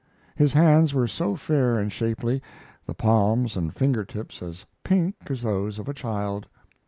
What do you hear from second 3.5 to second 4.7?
and finger tips as